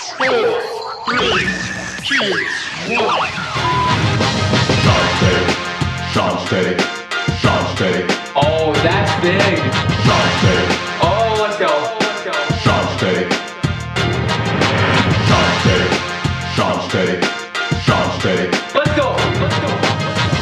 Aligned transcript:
four, 0.00 0.26
three, 1.06 1.46
two, 2.02 2.18
one. 2.94 3.30
Sean's 4.82 5.12
take, 5.20 5.48
Sean's 6.12 6.42
take, 6.50 6.80
Sean's 7.38 7.70
take, 7.78 8.04
Oh, 8.34 8.72
that's 8.82 9.12
big. 9.22 9.58
Sean's 10.02 10.34
take, 10.42 10.70
Oh, 11.00 11.38
let's 11.40 11.58
go. 11.58 11.70
Let's 12.00 12.24
go. 12.24 12.32
Sean's 12.58 12.94
take, 13.00 13.30
Sean's 15.28 15.58
take, 15.62 15.92
Sean's 16.56 16.86
take, 16.92 17.22
Sean's 17.84 18.16
take, 18.22 18.50
Let's 18.74 18.94
go. 18.96 19.08
Let's 19.40 19.58
go. 19.62 19.70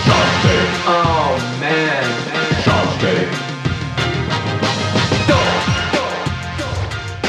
Sean's 0.07 0.37
take, 0.43 0.69
Oh, 0.89 1.37
man. 1.61 2.05
Sean's 2.63 2.95
take. 3.03 3.29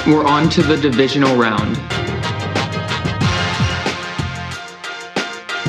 We're 0.07 0.25
on 0.25 0.49
to 0.49 0.61
the 0.61 0.75
divisional 0.77 1.35
round. 1.37 1.79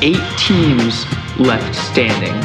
Eight 0.01 0.21
teams 0.37 1.05
left 1.39 1.73
standing. 1.73 2.35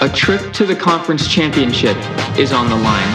A 0.00 0.12
trip 0.12 0.52
to 0.54 0.66
the 0.66 0.74
conference 0.74 1.28
championship 1.28 1.96
is 2.36 2.52
on 2.52 2.68
the 2.68 2.74
line. 2.74 3.08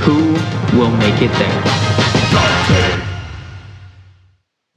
Who 0.00 0.34
will 0.78 0.94
make 0.98 1.22
it 1.22 1.32
there? 1.38 1.78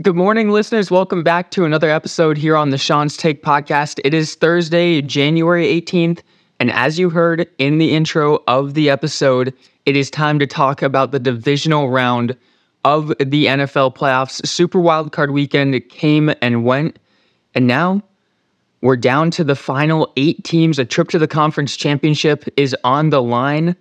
Good 0.02 0.16
morning, 0.16 0.50
listeners. 0.50 0.90
Welcome 0.90 1.24
back 1.24 1.52
to 1.52 1.66
another 1.66 1.90
episode 1.90 2.38
here 2.38 2.56
on 2.56 2.70
the 2.70 2.78
Sean's 2.78 3.18
Take 3.18 3.44
podcast. 3.44 4.00
It 4.06 4.14
is 4.14 4.36
Thursday, 4.36 5.02
January 5.02 5.66
18th, 5.82 6.22
and 6.62 6.72
as 6.72 6.98
you 6.98 7.10
heard 7.10 7.50
in 7.58 7.80
the 7.80 7.94
intro 7.94 8.42
of 8.48 8.76
the 8.76 8.90
episode, 8.90 9.54
it 9.86 9.98
is 9.98 10.10
time 10.10 10.40
to 10.40 10.48
talk 10.48 10.82
about 10.82 11.12
the 11.12 11.20
divisional 11.20 11.90
round 11.90 12.38
of 12.84 13.10
the 13.20 13.46
NFL 13.46 13.96
playoffs. 13.96 14.46
Super 14.46 14.80
Wildcard 14.80 15.32
weekend 15.32 15.90
came 15.90 16.34
and 16.42 16.64
went, 16.66 16.98
and 17.54 17.68
now 17.68 18.02
we're 18.82 18.98
down 18.98 19.30
to 19.32 19.44
the 19.44 19.56
final 19.56 20.12
eight 20.18 20.44
teams. 20.44 20.80
A 20.80 20.86
trip 20.86 21.10
to 21.10 21.20
the 21.20 21.28
conference 21.28 21.78
championship 21.78 22.46
is 22.58 22.76
on 22.84 23.12
the 23.12 23.22
line. 23.22 23.76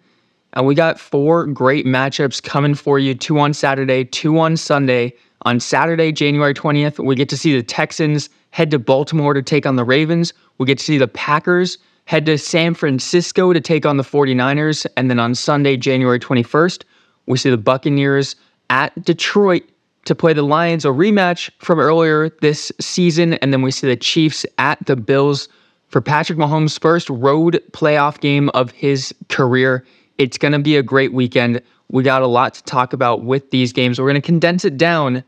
And 0.52 0.66
we 0.66 0.74
got 0.74 1.00
four 1.00 1.46
great 1.46 1.86
matchups 1.86 2.42
coming 2.42 2.74
for 2.74 2.98
you 2.98 3.14
two 3.14 3.38
on 3.38 3.54
Saturday, 3.54 4.04
two 4.04 4.38
on 4.38 4.56
Sunday. 4.56 5.14
On 5.42 5.58
Saturday, 5.58 6.12
January 6.12 6.52
20th, 6.52 7.02
we 7.02 7.14
get 7.14 7.30
to 7.30 7.36
see 7.36 7.56
the 7.56 7.62
Texans 7.62 8.28
head 8.50 8.70
to 8.72 8.78
Baltimore 8.78 9.32
to 9.32 9.42
take 9.42 9.64
on 9.64 9.76
the 9.76 9.84
Ravens. 9.84 10.34
We 10.58 10.66
get 10.66 10.78
to 10.78 10.84
see 10.84 10.98
the 10.98 11.08
Packers 11.08 11.78
head 12.04 12.26
to 12.26 12.36
San 12.36 12.74
Francisco 12.74 13.52
to 13.52 13.60
take 13.60 13.86
on 13.86 13.96
the 13.96 14.02
49ers. 14.02 14.84
And 14.96 15.08
then 15.08 15.18
on 15.18 15.34
Sunday, 15.34 15.78
January 15.78 16.18
21st, 16.18 16.82
we 17.26 17.38
see 17.38 17.48
the 17.48 17.56
Buccaneers 17.56 18.36
at 18.70 19.04
Detroit 19.04 19.64
to 20.06 20.14
play 20.14 20.32
the 20.32 20.42
Lions, 20.42 20.84
a 20.84 20.88
rematch 20.88 21.50
from 21.58 21.78
earlier 21.78 22.30
this 22.40 22.72
season. 22.80 23.34
And 23.34 23.52
then 23.52 23.62
we 23.62 23.70
see 23.70 23.86
the 23.86 23.96
Chiefs 23.96 24.46
at 24.56 24.84
the 24.86 24.96
Bills 24.96 25.48
for 25.88 26.00
Patrick 26.00 26.38
Mahomes' 26.38 26.80
first 26.80 27.10
road 27.10 27.62
playoff 27.72 28.20
game 28.20 28.48
of 28.50 28.70
his 28.70 29.14
career. 29.28 29.84
It's 30.16 30.38
going 30.38 30.52
to 30.52 30.58
be 30.58 30.76
a 30.76 30.82
great 30.82 31.12
weekend. 31.12 31.60
We 31.90 32.02
got 32.02 32.22
a 32.22 32.26
lot 32.26 32.54
to 32.54 32.62
talk 32.64 32.92
about 32.92 33.24
with 33.24 33.50
these 33.50 33.72
games. 33.72 34.00
We're 34.00 34.08
going 34.08 34.14
to 34.14 34.26
condense 34.26 34.64
it 34.64 34.76
down 34.76 35.22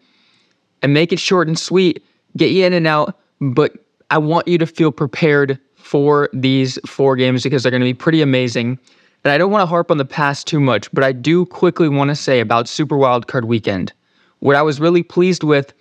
and 0.80 0.94
make 0.94 1.12
it 1.12 1.18
short 1.18 1.48
and 1.48 1.58
sweet, 1.58 2.04
get 2.36 2.50
you 2.50 2.64
in 2.64 2.72
and 2.72 2.86
out. 2.86 3.18
But 3.40 3.72
I 4.10 4.18
want 4.18 4.46
you 4.46 4.58
to 4.58 4.66
feel 4.66 4.92
prepared 4.92 5.58
for 5.74 6.30
these 6.32 6.78
four 6.86 7.16
games 7.16 7.42
because 7.42 7.62
they're 7.62 7.70
going 7.70 7.80
to 7.80 7.84
be 7.84 7.94
pretty 7.94 8.22
amazing. 8.22 8.78
And 9.24 9.32
I 9.32 9.38
don't 9.38 9.52
want 9.52 9.62
to 9.62 9.66
harp 9.66 9.90
on 9.90 9.98
the 9.98 10.04
past 10.04 10.46
too 10.46 10.58
much, 10.58 10.92
but 10.92 11.04
I 11.04 11.12
do 11.12 11.46
quickly 11.46 11.88
want 11.88 12.08
to 12.08 12.16
say 12.16 12.40
about 12.40 12.68
Super 12.68 12.96
Wildcard 12.96 13.44
Weekend. 13.44 13.92
What 14.40 14.56
I 14.56 14.62
was 14.62 14.80
really 14.80 15.04
pleased 15.04 15.44
with 15.44 15.72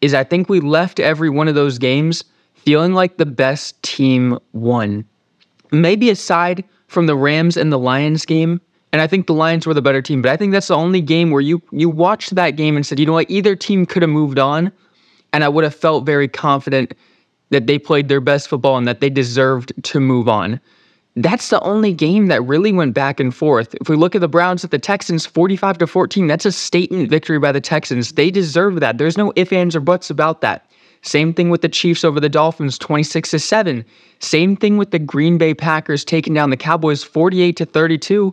is 0.00 0.14
I 0.14 0.24
think 0.24 0.48
we 0.48 0.60
left 0.60 0.98
every 0.98 1.28
one 1.28 1.48
of 1.48 1.54
those 1.54 1.78
games 1.78 2.24
feeling 2.54 2.94
like 2.94 3.18
the 3.18 3.26
best 3.26 3.82
team 3.82 4.38
won. 4.52 5.04
Maybe 5.70 6.08
aside 6.08 6.64
from 6.86 7.06
the 7.06 7.16
Rams 7.16 7.56
and 7.58 7.70
the 7.70 7.78
Lions 7.78 8.24
game, 8.24 8.60
and 8.92 9.02
I 9.02 9.06
think 9.06 9.26
the 9.26 9.34
Lions 9.34 9.66
were 9.66 9.74
the 9.74 9.82
better 9.82 10.00
team, 10.00 10.22
but 10.22 10.32
I 10.32 10.36
think 10.36 10.52
that's 10.52 10.68
the 10.68 10.76
only 10.76 11.02
game 11.02 11.30
where 11.30 11.42
you 11.42 11.60
you 11.70 11.90
watched 11.90 12.34
that 12.36 12.52
game 12.52 12.74
and 12.74 12.86
said, 12.86 12.98
you 12.98 13.04
know 13.04 13.12
what, 13.12 13.30
either 13.30 13.54
team 13.54 13.84
could 13.84 14.00
have 14.00 14.10
moved 14.10 14.38
on, 14.38 14.72
and 15.34 15.44
I 15.44 15.48
would 15.48 15.64
have 15.64 15.74
felt 15.74 16.06
very 16.06 16.28
confident 16.28 16.94
that 17.50 17.66
they 17.66 17.78
played 17.78 18.08
their 18.08 18.20
best 18.20 18.48
football 18.48 18.78
and 18.78 18.88
that 18.88 19.00
they 19.00 19.10
deserved 19.10 19.72
to 19.84 20.00
move 20.00 20.28
on. 20.28 20.58
That's 21.22 21.48
the 21.48 21.60
only 21.62 21.92
game 21.92 22.28
that 22.28 22.42
really 22.42 22.70
went 22.70 22.94
back 22.94 23.18
and 23.18 23.34
forth. 23.34 23.74
If 23.80 23.88
we 23.88 23.96
look 23.96 24.14
at 24.14 24.20
the 24.20 24.28
Browns 24.28 24.62
at 24.62 24.70
the 24.70 24.78
Texans, 24.78 25.26
45 25.26 25.78
to 25.78 25.86
14, 25.88 26.28
that's 26.28 26.46
a 26.46 26.52
statement 26.52 27.10
victory 27.10 27.40
by 27.40 27.50
the 27.50 27.60
Texans. 27.60 28.12
They 28.12 28.30
deserve 28.30 28.78
that. 28.78 28.98
There's 28.98 29.18
no 29.18 29.32
ifs, 29.34 29.52
ands, 29.52 29.74
or 29.74 29.80
buts 29.80 30.10
about 30.10 30.42
that. 30.42 30.70
Same 31.02 31.34
thing 31.34 31.50
with 31.50 31.62
the 31.62 31.68
Chiefs 31.68 32.04
over 32.04 32.20
the 32.20 32.28
Dolphins, 32.28 32.78
26 32.78 33.32
to 33.32 33.40
7. 33.40 33.84
Same 34.20 34.56
thing 34.56 34.76
with 34.76 34.92
the 34.92 35.00
Green 35.00 35.38
Bay 35.38 35.54
Packers 35.54 36.04
taking 36.04 36.34
down 36.34 36.50
the 36.50 36.56
Cowboys 36.56 37.02
48 37.02 37.56
to 37.56 37.66
32. 37.66 38.32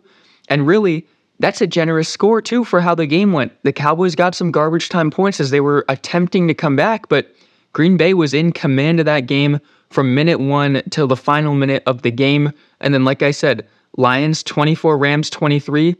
And 0.50 0.68
really, 0.68 1.08
that's 1.40 1.62
a 1.62 1.68
generous 1.68 2.08
score 2.08 2.40
too 2.40 2.64
for 2.64 2.82
how 2.82 2.94
the 2.94 3.08
game 3.08 3.34
went. 3.34 3.52
The 3.64 3.74
Cowboys 3.74 4.14
got 4.14 4.36
some 4.36 4.52
garbage 4.52 4.90
time 4.90 5.10
points 5.10 5.40
as 5.40 5.50
they 5.50 5.60
were 5.60 5.86
attempting 5.90 6.48
to 6.48 6.54
come 6.54 6.76
back, 6.76 7.10
but 7.10 7.34
Green 7.74 7.98
Bay 7.98 8.14
was 8.14 8.34
in 8.34 8.52
command 8.52 9.00
of 9.00 9.08
that 9.08 9.22
game 9.22 9.60
from 9.90 10.16
minute 10.16 10.40
one 10.40 10.82
till 10.90 11.08
the 11.08 11.16
final 11.16 11.56
minute 11.56 11.84
of 11.86 12.02
the 12.02 12.12
game. 12.12 12.52
And 12.80 12.94
then, 12.94 13.06
like 13.06 13.22
I 13.22 13.32
said, 13.32 13.68
Lions 13.98 14.44
24, 14.44 14.98
Rams 14.98 15.30
23. 15.30 15.96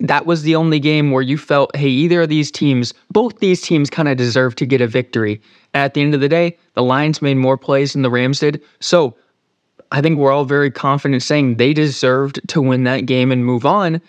That 0.00 0.26
was 0.26 0.42
the 0.42 0.56
only 0.56 0.80
game 0.80 1.12
where 1.12 1.22
you 1.22 1.38
felt, 1.38 1.74
hey, 1.76 1.88
either 1.88 2.22
of 2.22 2.28
these 2.28 2.50
teams, 2.50 2.92
both 3.12 3.38
these 3.38 3.62
teams 3.62 3.88
kind 3.88 4.08
of 4.08 4.16
deserve 4.16 4.56
to 4.56 4.66
get 4.66 4.80
a 4.80 4.88
victory. 4.88 5.40
At 5.72 5.94
the 5.94 6.00
end 6.00 6.14
of 6.14 6.20
the 6.20 6.28
day, 6.28 6.58
the 6.74 6.82
Lions 6.82 7.22
made 7.22 7.36
more 7.36 7.56
plays 7.56 7.92
than 7.92 8.02
the 8.02 8.10
Rams 8.10 8.40
did. 8.40 8.60
So 8.80 9.14
I 9.92 10.00
think 10.00 10.18
we're 10.18 10.32
all 10.32 10.44
very 10.44 10.70
confident 10.70 11.22
saying 11.22 11.56
they 11.56 11.72
deserved 11.72 12.40
to 12.48 12.60
win 12.60 12.82
that 12.84 13.06
game 13.06 13.30
and 13.30 13.44
move 13.44 13.64
on. 13.64 14.00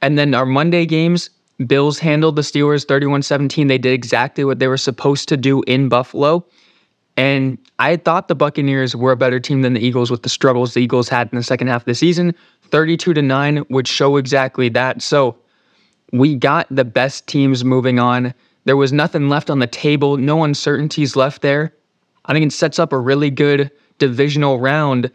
And 0.00 0.16
then 0.16 0.34
our 0.34 0.46
Monday 0.46 0.86
games, 0.86 1.30
Bills 1.66 1.98
handled 1.98 2.36
the 2.36 2.42
Steelers 2.42 2.86
31 2.86 3.22
17. 3.22 3.66
They 3.66 3.78
did 3.78 3.92
exactly 3.92 4.44
what 4.44 4.58
they 4.58 4.68
were 4.68 4.76
supposed 4.76 5.28
to 5.28 5.36
do 5.36 5.62
in 5.62 5.88
Buffalo. 5.88 6.44
And 7.16 7.58
I 7.78 7.96
thought 7.96 8.28
the 8.28 8.34
Buccaneers 8.34 8.96
were 8.96 9.12
a 9.12 9.16
better 9.16 9.38
team 9.38 9.62
than 9.62 9.74
the 9.74 9.84
Eagles 9.84 10.10
with 10.10 10.22
the 10.22 10.28
struggles 10.28 10.74
the 10.74 10.80
Eagles 10.80 11.08
had 11.08 11.28
in 11.30 11.36
the 11.36 11.42
second 11.42 11.68
half 11.68 11.82
of 11.82 11.86
the 11.86 11.94
season. 11.94 12.34
32 12.70 13.12
to 13.14 13.22
9 13.22 13.64
would 13.68 13.86
show 13.86 14.16
exactly 14.16 14.68
that. 14.70 15.02
So 15.02 15.36
we 16.12 16.34
got 16.34 16.66
the 16.70 16.84
best 16.84 17.26
teams 17.26 17.64
moving 17.64 17.98
on. 17.98 18.32
There 18.64 18.76
was 18.76 18.92
nothing 18.92 19.28
left 19.28 19.50
on 19.50 19.58
the 19.58 19.66
table, 19.66 20.16
no 20.16 20.44
uncertainties 20.44 21.16
left 21.16 21.42
there. 21.42 21.74
I 22.26 22.32
think 22.32 22.46
it 22.46 22.52
sets 22.52 22.78
up 22.78 22.92
a 22.92 22.98
really 22.98 23.30
good 23.30 23.70
divisional 23.98 24.60
round. 24.60 25.10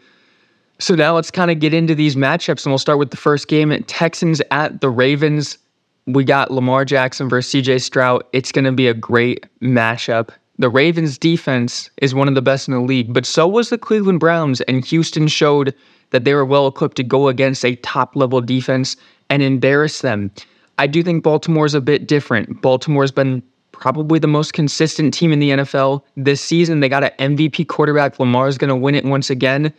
So 0.78 0.94
now 0.94 1.14
let's 1.14 1.30
kind 1.30 1.50
of 1.50 1.58
get 1.58 1.74
into 1.74 1.94
these 1.94 2.14
matchups, 2.14 2.64
and 2.64 2.70
we'll 2.70 2.78
start 2.78 2.98
with 2.98 3.10
the 3.10 3.16
first 3.16 3.48
game 3.48 3.70
Texans 3.84 4.40
at 4.50 4.80
the 4.80 4.90
Ravens. 4.90 5.58
We 6.06 6.24
got 6.24 6.50
Lamar 6.50 6.84
Jackson 6.84 7.28
versus 7.28 7.52
CJ 7.52 7.82
Stroud. 7.82 8.22
It's 8.32 8.52
going 8.52 8.64
to 8.64 8.72
be 8.72 8.86
a 8.86 8.94
great 8.94 9.46
mashup. 9.60 10.30
The 10.60 10.68
Ravens 10.68 11.18
defense 11.18 11.88
is 11.98 12.14
one 12.14 12.26
of 12.26 12.34
the 12.34 12.42
best 12.42 12.66
in 12.66 12.74
the 12.74 12.80
league, 12.80 13.12
but 13.12 13.24
so 13.24 13.46
was 13.46 13.70
the 13.70 13.78
Cleveland 13.78 14.18
Browns, 14.18 14.60
and 14.62 14.84
Houston 14.84 15.28
showed 15.28 15.72
that 16.10 16.24
they 16.24 16.34
were 16.34 16.44
well 16.44 16.66
equipped 16.66 16.96
to 16.96 17.04
go 17.04 17.28
against 17.28 17.64
a 17.64 17.76
top 17.76 18.16
level 18.16 18.40
defense 18.40 18.96
and 19.30 19.40
embarrass 19.40 20.00
them. 20.00 20.32
I 20.78 20.88
do 20.88 21.02
think 21.02 21.22
Baltimore's 21.22 21.74
a 21.74 21.80
bit 21.80 22.08
different. 22.08 22.60
Baltimore's 22.60 23.12
been 23.12 23.42
probably 23.70 24.18
the 24.18 24.26
most 24.26 24.52
consistent 24.52 25.14
team 25.14 25.32
in 25.32 25.38
the 25.38 25.50
NFL 25.50 26.02
this 26.16 26.40
season. 26.40 26.80
They 26.80 26.88
got 26.88 27.04
an 27.04 27.36
MVP 27.36 27.68
quarterback. 27.68 28.18
Lamar's 28.18 28.58
going 28.58 28.68
to 28.68 28.76
win 28.76 28.96
it 28.96 29.04
once 29.04 29.30
again. 29.30 29.72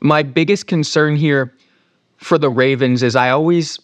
My 0.00 0.24
biggest 0.24 0.66
concern 0.66 1.14
here 1.14 1.54
for 2.16 2.38
the 2.38 2.50
Ravens 2.50 3.04
is 3.04 3.14
I 3.14 3.30
always 3.30 3.78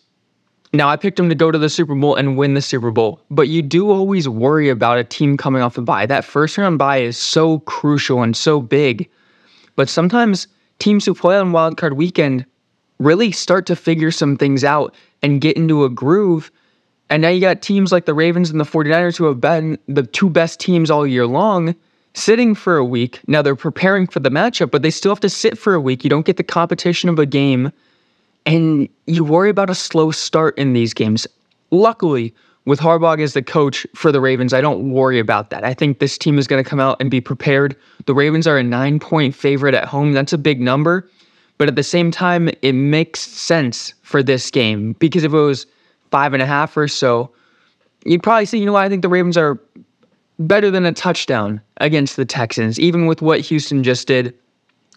now 0.75 0.89
I 0.89 0.97
picked 0.97 1.17
them 1.17 1.29
to 1.29 1.35
go 1.35 1.50
to 1.50 1.59
the 1.59 1.69
Super 1.69 1.94
Bowl 1.94 2.17
and 2.17 2.37
win 2.37 2.55
the 2.55 2.62
Super 2.62 2.91
Bowl, 2.91 3.21
but 3.31 3.49
you 3.49 3.62
do 3.62 3.91
always 3.91 4.29
worry 4.29 4.69
about 4.69 4.99
a 4.99 5.05
team 5.05 5.37
coming 5.37 5.62
off 5.62 5.79
a 5.79 5.82
bye. 5.82 6.05
That 6.05 6.25
first 6.25 6.59
round 6.59 6.79
bye 6.79 6.99
is 6.99 7.17
so 7.17 7.61
crucial 7.61 8.23
and 8.23 8.37
so 8.37 8.61
big. 8.61 9.09
But 9.76 9.88
sometimes 9.88 10.49
teams 10.81 11.06
who 11.06 11.15
play 11.15 11.37
on 11.37 11.53
wildcard 11.53 11.97
weekend 11.97 12.44
really 12.99 13.31
start 13.31 13.67
to 13.67 13.76
figure 13.76 14.11
some 14.11 14.37
things 14.37 14.65
out 14.65 14.94
and 15.23 15.41
get 15.41 15.56
into 15.56 15.85
a 15.85 15.88
groove. 15.88 16.50
And 17.09 17.23
now 17.23 17.29
you 17.29 17.41
got 17.41 17.62
teams 17.62 17.93
like 17.93 18.06
the 18.06 18.15
Ravens 18.15 18.50
and 18.50 18.61
the 18.61 18.65
49ers 18.65 19.17
who 19.17 19.25
have 19.25 19.41
been 19.41 19.79
the 19.87 20.03
two 20.03 20.29
best 20.29 20.59
teams 20.59 20.91
all 20.91 21.06
year 21.06 21.27
long 21.27 21.75
sitting 22.15 22.55
for 22.55 22.77
a 22.77 22.85
week. 22.85 23.20
Now 23.27 23.43
they're 23.43 23.56
preparing 23.56 24.06
for 24.06 24.20
the 24.20 24.31
matchup, 24.31 24.70
but 24.70 24.82
they 24.82 24.91
still 24.91 25.12
have 25.12 25.20
to 25.20 25.29
sit 25.29 25.59
for 25.59 25.75
a 25.75 25.81
week. 25.81 26.05
You 26.05 26.11
don't 26.11 26.27
get 26.27 26.37
the 26.37 26.44
competition 26.44 27.09
of 27.09 27.19
a 27.19 27.27
game. 27.27 27.73
And 28.46 28.88
you 29.06 29.25
worry 29.25 29.50
about 29.50 29.70
a 29.70 29.75
slow 29.75 30.11
start 30.11 30.56
in 30.58 30.73
these 30.73 30.93
games. 30.93 31.26
Luckily, 31.70 32.35
with 32.67 32.81
Harbaugh 32.81 33.20
as 33.20 33.35
the 33.35 33.43
coach 33.43 33.87
for 33.94 34.11
the 34.12 34.20
Ravens, 34.20 34.52
I 34.52 34.61
don't 34.61 34.91
worry 34.91 35.19
about 35.19 35.50
that. 35.50 35.64
I 35.64 35.75
think 35.75 35.99
this 35.99 36.17
team 36.17 36.38
is 36.38 36.46
going 36.46 36.62
to 36.62 36.69
come 36.69 36.81
out 36.81 36.96
and 37.00 37.11
be 37.11 37.20
prepared. 37.20 37.76
The 38.06 38.14
Ravens 38.14 38.46
are 38.46 38.58
a 38.58 38.62
nine 38.62 38.99
point 38.99 39.35
favorite 39.35 39.75
at 39.75 39.85
home. 39.87 40.12
That's 40.12 40.32
a 40.32 40.38
big 40.38 40.61
number. 40.61 41.08
But 41.56 41.69
at 41.69 41.76
the 41.76 41.82
same 41.82 42.11
time, 42.11 42.50
it 42.62 42.73
makes 42.73 43.20
sense 43.20 43.94
for 44.02 44.23
this 44.23 44.50
game 44.50 44.94
because 44.94 45.25
if 45.25 45.32
it 45.32 45.38
was 45.38 45.67
five 46.11 46.32
and 46.32 46.43
a 46.43 46.46
half 46.46 46.76
or 46.76 46.88
so, 46.88 47.31
you'd 48.05 48.23
probably 48.23 48.46
say, 48.46 48.58
you 48.58 48.67
know 48.67 48.73
what, 48.73 48.85
I 48.85 48.88
think 48.88 49.02
the 49.02 49.08
Ravens 49.08 49.37
are 49.37 49.61
better 50.38 50.70
than 50.70 50.85
a 50.85 50.93
touchdown 50.93 51.61
against 51.79 52.17
the 52.17 52.25
Texans, 52.25 52.81
even 52.81 53.06
with 53.06 53.23
what 53.23 53.41
Houston 53.41 53.82
just 53.82 54.08
did. 54.08 54.35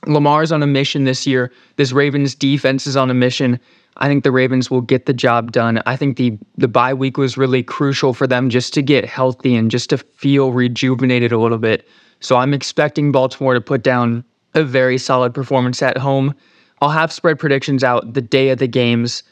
Lamar's 0.08 0.52
on 0.52 0.64
a 0.64 0.68
mission 0.68 1.04
this 1.04 1.28
year. 1.28 1.52
This 1.76 1.92
Ravens 1.92 2.36
defense 2.36 2.88
is 2.88 2.96
on 2.96 3.10
a 3.10 3.14
mission. 3.14 3.60
I 3.98 4.08
think 4.08 4.24
the 4.24 4.32
Ravens 4.32 4.70
will 4.70 4.82
get 4.82 5.06
the 5.06 5.14
job 5.14 5.52
done. 5.52 5.82
I 5.86 5.96
think 5.96 6.18
the 6.18 6.38
the 6.58 6.68
bye 6.68 6.94
week 6.94 7.18
was 7.18 7.38
really 7.38 7.64
crucial 7.64 8.14
for 8.14 8.28
them 8.28 8.50
just 8.50 8.74
to 8.76 8.82
get 8.82 9.06
healthy 9.06 9.56
and 9.56 9.72
just 9.72 9.90
to 9.90 9.98
feel 9.98 10.52
rejuvenated 10.52 11.32
a 11.32 11.40
little 11.40 11.58
bit. 11.58 11.88
So 12.20 12.38
I'm 12.38 12.54
expecting 12.54 13.12
Baltimore 13.12 13.54
to 13.54 13.62
put 13.62 13.84
down 13.84 14.24
a 14.54 14.64
very 14.64 14.98
solid 14.98 15.34
performance 15.34 15.82
at 15.82 15.98
home. 15.98 16.34
I'll 16.82 16.90
have 16.90 17.12
spread 17.12 17.40
predictions 17.40 17.84
out 17.84 18.14
the 18.14 18.22
day 18.22 18.50
of 18.50 18.60
the 18.60 18.68
games 18.68 19.24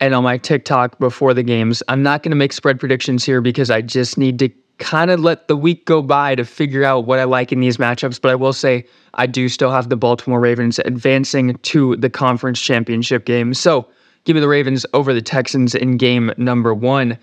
and 0.00 0.14
on 0.14 0.24
my 0.24 0.38
TikTok 0.38 0.98
before 0.98 1.34
the 1.34 1.42
games. 1.42 1.82
I'm 1.88 2.02
not 2.02 2.22
going 2.22 2.30
to 2.30 2.36
make 2.36 2.52
spread 2.52 2.78
predictions 2.78 3.24
here 3.24 3.40
because 3.40 3.70
I 3.70 3.80
just 3.82 4.18
need 4.18 4.38
to 4.40 4.50
kind 4.78 5.10
of 5.10 5.20
let 5.20 5.48
the 5.48 5.56
week 5.56 5.86
go 5.86 6.02
by 6.02 6.34
to 6.34 6.44
figure 6.44 6.84
out 6.84 7.06
what 7.06 7.18
I 7.18 7.24
like 7.24 7.52
in 7.52 7.60
these 7.60 7.78
matchups. 7.78 8.20
But 8.20 8.30
I 8.30 8.34
will 8.34 8.52
say 8.52 8.86
I 9.14 9.26
do 9.26 9.48
still 9.48 9.70
have 9.70 9.88
the 9.88 9.96
Baltimore 9.96 10.40
Ravens 10.40 10.78
advancing 10.80 11.56
to 11.58 11.96
the 11.96 12.10
conference 12.10 12.60
championship 12.60 13.24
game. 13.24 13.54
So 13.54 13.88
give 14.24 14.34
me 14.34 14.40
the 14.40 14.48
Ravens 14.48 14.84
over 14.92 15.14
the 15.14 15.22
Texans 15.22 15.74
in 15.74 15.96
game 15.96 16.32
number 16.36 16.74
one. 16.74 17.18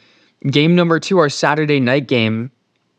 Game 0.49 0.75
number 0.75 0.99
two, 0.99 1.19
our 1.19 1.29
Saturday 1.29 1.79
night 1.79 2.07
game, 2.07 2.51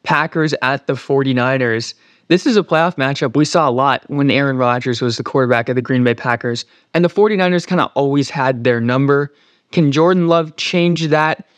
Packers 0.02 0.54
at 0.62 0.86
the 0.86 0.94
49ers. 0.94 1.94
This 2.28 2.46
is 2.46 2.56
a 2.56 2.62
playoff 2.62 2.96
matchup 2.96 3.36
we 3.36 3.44
saw 3.44 3.68
a 3.68 3.70
lot 3.70 4.04
when 4.08 4.30
Aaron 4.30 4.56
Rodgers 4.56 5.02
was 5.02 5.18
the 5.18 5.22
quarterback 5.22 5.68
of 5.68 5.76
the 5.76 5.82
Green 5.82 6.04
Bay 6.04 6.14
Packers. 6.14 6.64
And 6.94 7.04
the 7.04 7.10
49ers 7.10 7.66
kind 7.66 7.82
of 7.82 7.90
always 7.94 8.30
had 8.30 8.64
their 8.64 8.80
number. 8.80 9.32
Can 9.74 9.90
Jordan 9.90 10.28
Love 10.28 10.54
change 10.54 11.08
that? 11.08 11.48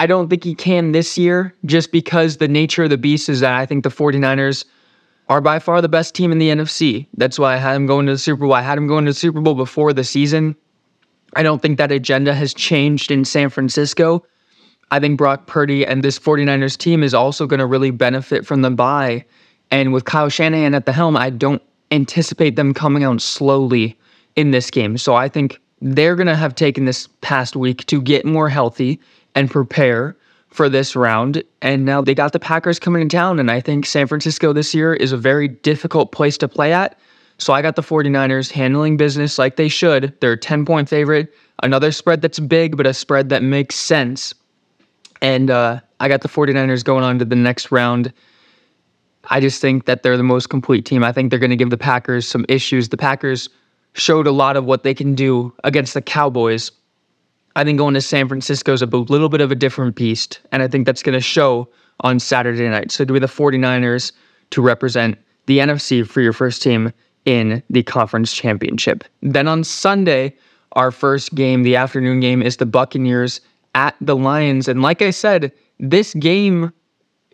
I 0.00 0.06
don't 0.08 0.28
think 0.28 0.42
he 0.42 0.52
can 0.52 0.90
this 0.90 1.16
year 1.16 1.54
just 1.64 1.92
because 1.92 2.38
the 2.38 2.48
nature 2.48 2.82
of 2.82 2.90
the 2.90 2.98
beast 2.98 3.28
is 3.28 3.38
that 3.38 3.54
I 3.54 3.66
think 3.66 3.84
the 3.84 3.88
49ers 3.88 4.64
are 5.28 5.40
by 5.40 5.60
far 5.60 5.80
the 5.80 5.88
best 5.88 6.12
team 6.12 6.32
in 6.32 6.38
the 6.38 6.48
NFC. 6.48 7.06
That's 7.16 7.38
why 7.38 7.54
I 7.54 7.58
had 7.58 7.76
him 7.76 7.86
going 7.86 8.06
to 8.06 8.12
the 8.12 8.18
Super 8.18 8.46
Bowl. 8.46 8.54
I 8.54 8.62
had 8.62 8.76
him 8.76 8.88
going 8.88 9.04
to 9.04 9.12
the 9.12 9.16
Super 9.16 9.40
Bowl 9.40 9.54
before 9.54 9.92
the 9.92 10.02
season. 10.02 10.56
I 11.36 11.44
don't 11.44 11.62
think 11.62 11.78
that 11.78 11.92
agenda 11.92 12.34
has 12.34 12.52
changed 12.52 13.12
in 13.12 13.24
San 13.24 13.48
Francisco. 13.48 14.26
I 14.90 14.98
think 14.98 15.16
Brock 15.16 15.46
Purdy 15.46 15.86
and 15.86 16.02
this 16.02 16.18
49ers 16.18 16.76
team 16.76 17.04
is 17.04 17.14
also 17.14 17.46
going 17.46 17.60
to 17.60 17.66
really 17.66 17.92
benefit 17.92 18.44
from 18.44 18.62
the 18.62 18.72
bye. 18.72 19.24
And 19.70 19.92
with 19.92 20.04
Kyle 20.04 20.28
Shanahan 20.28 20.74
at 20.74 20.84
the 20.84 20.92
helm, 20.92 21.16
I 21.16 21.30
don't 21.30 21.62
anticipate 21.92 22.56
them 22.56 22.74
coming 22.74 23.04
out 23.04 23.20
slowly 23.20 23.96
in 24.34 24.50
this 24.50 24.68
game. 24.68 24.98
So 24.98 25.14
I 25.14 25.28
think 25.28 25.60
they're 25.82 26.14
going 26.14 26.28
to 26.28 26.36
have 26.36 26.54
taken 26.54 26.84
this 26.84 27.08
past 27.20 27.56
week 27.56 27.84
to 27.86 28.00
get 28.00 28.24
more 28.24 28.48
healthy 28.48 29.00
and 29.34 29.50
prepare 29.50 30.16
for 30.48 30.68
this 30.68 30.94
round. 30.94 31.42
And 31.60 31.84
now 31.84 32.00
they 32.00 32.14
got 32.14 32.32
the 32.32 32.38
Packers 32.38 32.78
coming 32.78 33.02
in 33.02 33.08
town. 33.08 33.40
And 33.40 33.50
I 33.50 33.60
think 33.60 33.84
San 33.84 34.06
Francisco 34.06 34.52
this 34.52 34.74
year 34.74 34.94
is 34.94 35.10
a 35.12 35.16
very 35.16 35.48
difficult 35.48 36.12
place 36.12 36.38
to 36.38 36.48
play 36.48 36.72
at. 36.72 36.98
So 37.38 37.52
I 37.52 37.62
got 37.62 37.74
the 37.74 37.82
49ers 37.82 38.52
handling 38.52 38.96
business 38.96 39.38
like 39.38 39.56
they 39.56 39.68
should. 39.68 40.14
They're 40.20 40.32
a 40.32 40.38
10 40.38 40.64
point 40.64 40.88
favorite. 40.88 41.34
Another 41.62 41.90
spread 41.90 42.22
that's 42.22 42.38
big, 42.38 42.76
but 42.76 42.86
a 42.86 42.94
spread 42.94 43.28
that 43.30 43.42
makes 43.42 43.74
sense. 43.74 44.34
And 45.20 45.50
uh, 45.50 45.80
I 45.98 46.08
got 46.08 46.20
the 46.20 46.28
49ers 46.28 46.84
going 46.84 47.02
on 47.02 47.18
to 47.18 47.24
the 47.24 47.36
next 47.36 47.72
round. 47.72 48.12
I 49.30 49.40
just 49.40 49.60
think 49.60 49.86
that 49.86 50.02
they're 50.02 50.16
the 50.16 50.22
most 50.22 50.48
complete 50.48 50.84
team. 50.84 51.02
I 51.02 51.12
think 51.12 51.30
they're 51.30 51.38
going 51.38 51.50
to 51.50 51.56
give 51.56 51.70
the 51.70 51.78
Packers 51.78 52.28
some 52.28 52.44
issues. 52.48 52.90
The 52.90 52.96
Packers 52.96 53.48
showed 53.94 54.26
a 54.26 54.32
lot 54.32 54.56
of 54.56 54.64
what 54.64 54.82
they 54.82 54.94
can 54.94 55.14
do 55.14 55.52
against 55.64 55.94
the 55.94 56.02
Cowboys. 56.02 56.70
I 57.54 57.64
think 57.64 57.78
going 57.78 57.94
to 57.94 58.00
San 58.00 58.28
Francisco 58.28 58.72
is 58.72 58.82
a 58.82 58.86
little 58.86 59.28
bit 59.28 59.40
of 59.40 59.52
a 59.52 59.54
different 59.54 59.94
beast, 59.94 60.40
and 60.50 60.62
I 60.62 60.68
think 60.68 60.86
that's 60.86 61.02
going 61.02 61.14
to 61.14 61.20
show 61.20 61.68
on 62.00 62.18
Saturday 62.18 62.68
night. 62.68 62.90
So, 62.90 63.04
do 63.04 63.12
we 63.12 63.18
the 63.18 63.26
49ers 63.26 64.12
to 64.50 64.62
represent 64.62 65.18
the 65.46 65.58
NFC 65.58 66.06
for 66.06 66.20
your 66.20 66.32
first 66.32 66.62
team 66.62 66.92
in 67.26 67.62
the 67.68 67.82
conference 67.82 68.32
championship? 68.32 69.04
Then 69.20 69.48
on 69.48 69.64
Sunday, 69.64 70.34
our 70.72 70.90
first 70.90 71.34
game, 71.34 71.62
the 71.62 71.76
afternoon 71.76 72.20
game, 72.20 72.42
is 72.42 72.56
the 72.56 72.66
Buccaneers 72.66 73.40
at 73.74 73.94
the 74.00 74.16
Lions. 74.16 74.68
And 74.68 74.82
like 74.82 75.02
I 75.02 75.10
said, 75.10 75.52
this 75.78 76.14
game 76.14 76.72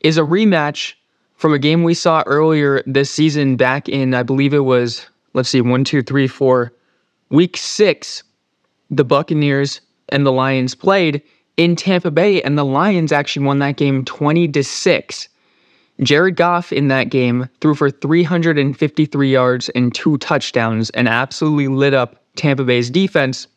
is 0.03 0.19
a 0.19 0.23
rematch 0.23 0.95
from 1.37 1.53
a 1.53 1.59
game 1.59 1.85
we 1.85 1.95
saw 1.95 2.25
earlier 2.27 2.83
this 2.87 3.11
season 3.11 3.57
back 3.57 3.89
in, 3.89 4.15
I 4.15 4.25
believe 4.25 4.53
it 4.53 4.65
was, 4.65 5.07
let's 5.35 5.49
see, 5.49 5.61
one, 5.61 5.85
two, 5.85 6.03
three, 6.03 6.27
four, 6.27 6.73
week 7.31 7.57
six. 7.57 8.23
The 8.91 9.05
Buccaneers 9.05 9.81
and 10.09 10.25
the 10.25 10.33
Lions 10.33 10.75
played 10.75 11.23
in 11.57 11.77
Tampa 11.77 12.11
Bay, 12.11 12.41
and 12.43 12.57
the 12.57 12.65
Lions 12.65 13.13
actually 13.13 13.45
won 13.45 13.59
that 13.59 13.77
game 13.77 14.05
20 14.05 14.49
to 14.49 14.65
6. 14.65 15.29
Jared 16.01 16.37
Goff 16.37 16.73
in 16.73 16.89
that 16.89 17.11
game 17.11 17.49
threw 17.61 17.75
for 17.75 17.91
353 17.91 19.31
yards 19.31 19.69
and 19.71 19.95
two 19.95 20.17
touchdowns 20.19 20.91
and 20.91 21.09
absolutely 21.09 21.69
lit 21.69 21.93
up 21.93 22.23
Tampa 22.37 22.65
Bay's 22.65 22.89
defense. 22.89 23.49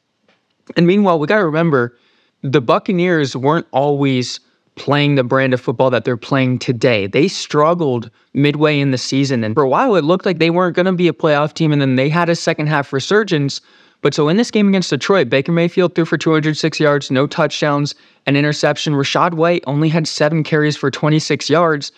And 0.76 0.88
meanwhile, 0.88 1.20
we 1.20 1.28
got 1.28 1.38
to 1.38 1.46
remember 1.46 1.96
the 2.42 2.62
Buccaneers 2.62 3.36
weren't 3.36 3.68
always 3.72 4.40
playing 4.76 5.16
the 5.16 5.24
brand 5.24 5.54
of 5.54 5.62
football 5.62 5.90
that 5.90 6.06
they're 6.06 6.18
playing 6.18 6.60
today. 6.60 7.08
They 7.08 7.28
struggled 7.28 8.10
midway 8.34 8.80
in 8.80 8.92
the 8.92 8.98
season. 8.98 9.44
And 9.44 9.54
for 9.54 9.64
a 9.64 9.70
while, 9.70 9.96
it 9.96 10.04
looked 10.04 10.26
like 10.26 10.40
they 10.40 10.50
weren't 10.50 10.76
going 10.76 10.86
to 10.86 10.94
be 10.94 11.08
a 11.08 11.14
playoff 11.14 11.54
team. 11.54 11.72
And 11.72 11.82
then 11.82 11.96
they 11.96 12.10
had 12.10 12.30
a 12.30 12.36
second 12.36 12.68
half 12.68 12.94
resurgence. 12.94 13.62
But 14.02 14.14
so 14.14 14.30
in 14.30 14.38
this 14.38 14.50
game 14.50 14.68
against 14.68 14.90
Detroit, 14.90 15.30
Baker 15.30 15.52
Mayfield 15.52 15.94
threw 15.94 16.06
for 16.06 16.18
206 16.18 16.80
yards, 16.80 17.12
no 17.12 17.28
touchdowns, 17.28 17.94
an 18.26 18.36
interception. 18.36 18.94
Rachaad 18.94 19.34
White 19.34 19.64
only 19.68 19.90
had 19.90 20.08
seven 20.08 20.44
carries 20.44 20.76
for 20.76 20.90
26 20.90 21.50
yards. 21.50 21.92